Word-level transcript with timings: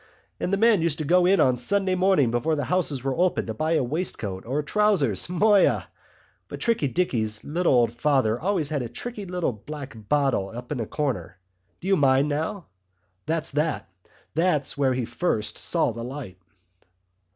And 0.39 0.51
the 0.51 0.57
men 0.57 0.81
used 0.81 0.97
to 0.97 1.05
go 1.05 1.27
in 1.27 1.39
on 1.39 1.57
Sunday 1.57 1.93
morning 1.93 2.31
before 2.31 2.55
the 2.55 2.63
houses 2.65 3.03
were 3.03 3.15
open 3.15 3.45
to 3.45 3.53
buy 3.53 3.73
a 3.73 3.83
waistcoat 3.83 4.47
or 4.47 4.57
a 4.57 4.63
trousers—moya! 4.65 5.87
But 6.47 6.59
Tricky 6.59 6.87
Dicky's 6.87 7.43
little 7.43 7.71
old 7.75 7.93
father 7.93 8.39
always 8.39 8.69
had 8.69 8.81
a 8.81 8.89
tricky 8.89 9.27
little 9.27 9.53
black 9.53 9.95
bottle 10.09 10.49
up 10.49 10.71
in 10.71 10.79
a 10.79 10.87
corner. 10.87 11.37
Do 11.81 11.87
you 11.87 11.97
mind 11.97 12.29
now? 12.29 12.65
That's 13.27 13.51
that. 13.51 13.87
That's 14.33 14.75
where 14.75 14.95
he 14.95 15.05
first 15.05 15.59
saw 15.59 15.91
the 15.91 16.03
light." 16.03 16.39